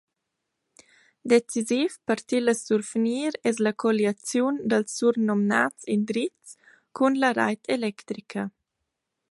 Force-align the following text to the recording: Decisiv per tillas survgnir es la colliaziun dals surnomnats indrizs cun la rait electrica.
Decisiv 1.33 1.97
per 2.11 2.17
tillas 2.33 2.63
survgnir 2.69 3.37
es 3.51 3.61
la 3.67 3.73
colliaziun 3.85 4.57
dals 4.73 4.97
surnomnats 5.01 5.87
indrizs 5.97 6.57
cun 7.01 7.21
la 7.25 7.33
rait 7.41 7.73
electrica. 7.79 8.51